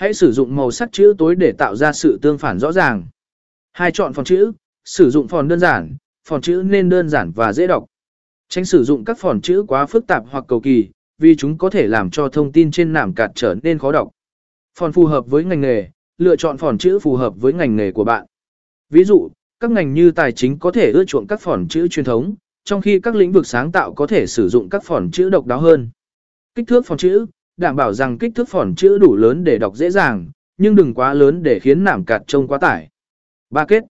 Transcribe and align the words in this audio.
Hãy 0.00 0.14
sử 0.14 0.32
dụng 0.32 0.56
màu 0.56 0.70
sắc 0.70 0.92
chữ 0.92 1.14
tối 1.18 1.34
để 1.34 1.52
tạo 1.58 1.76
ra 1.76 1.92
sự 1.92 2.18
tương 2.22 2.38
phản 2.38 2.58
rõ 2.58 2.72
ràng. 2.72 3.04
Hai 3.72 3.90
chọn 3.92 4.12
phòn 4.12 4.24
chữ, 4.24 4.52
sử 4.84 5.10
dụng 5.10 5.28
phòn 5.28 5.48
đơn 5.48 5.58
giản, 5.58 5.96
phòn 6.28 6.40
chữ 6.40 6.62
nên 6.66 6.88
đơn 6.88 7.08
giản 7.08 7.32
và 7.32 7.52
dễ 7.52 7.66
đọc. 7.66 7.84
Tránh 8.48 8.64
sử 8.64 8.84
dụng 8.84 9.04
các 9.04 9.18
phòn 9.18 9.40
chữ 9.40 9.64
quá 9.68 9.86
phức 9.86 10.06
tạp 10.06 10.24
hoặc 10.30 10.44
cầu 10.48 10.60
kỳ, 10.60 10.88
vì 11.18 11.36
chúng 11.36 11.58
có 11.58 11.70
thể 11.70 11.86
làm 11.86 12.10
cho 12.10 12.28
thông 12.28 12.52
tin 12.52 12.70
trên 12.70 12.92
nảm 12.92 13.14
cạt 13.14 13.30
trở 13.34 13.54
nên 13.62 13.78
khó 13.78 13.92
đọc. 13.92 14.10
Phòn 14.78 14.92
phù 14.92 15.06
hợp 15.06 15.26
với 15.26 15.44
ngành 15.44 15.60
nghề, 15.60 15.88
lựa 16.18 16.36
chọn 16.36 16.56
phòn 16.56 16.78
chữ 16.78 16.98
phù 16.98 17.16
hợp 17.16 17.34
với 17.36 17.52
ngành 17.52 17.76
nghề 17.76 17.92
của 17.92 18.04
bạn. 18.04 18.26
Ví 18.90 19.04
dụ, 19.04 19.28
các 19.60 19.70
ngành 19.70 19.94
như 19.94 20.10
tài 20.10 20.32
chính 20.32 20.58
có 20.58 20.70
thể 20.70 20.92
ưa 20.92 21.04
chuộng 21.04 21.26
các 21.26 21.40
phòn 21.40 21.68
chữ 21.68 21.88
truyền 21.88 22.04
thống, 22.04 22.34
trong 22.64 22.80
khi 22.80 23.00
các 23.00 23.14
lĩnh 23.14 23.32
vực 23.32 23.46
sáng 23.46 23.72
tạo 23.72 23.94
có 23.94 24.06
thể 24.06 24.26
sử 24.26 24.48
dụng 24.48 24.68
các 24.68 24.84
phòn 24.84 25.10
chữ 25.10 25.30
độc 25.30 25.46
đáo 25.46 25.60
hơn. 25.60 25.90
Kích 26.54 26.66
thước 26.68 26.86
phòn 26.86 26.98
chữ, 26.98 27.26
đảm 27.60 27.76
bảo 27.76 27.92
rằng 27.92 28.18
kích 28.18 28.32
thước 28.34 28.48
phòn 28.48 28.74
chữ 28.74 28.98
đủ 28.98 29.16
lớn 29.16 29.44
để 29.44 29.58
đọc 29.58 29.76
dễ 29.76 29.90
dàng, 29.90 30.30
nhưng 30.58 30.74
đừng 30.74 30.94
quá 30.94 31.14
lớn 31.14 31.42
để 31.42 31.58
khiến 31.58 31.84
nảm 31.84 32.04
cạt 32.04 32.22
trông 32.26 32.48
quá 32.48 32.58
tải. 32.58 32.88
Ba 33.50 33.64
kết 33.64 33.84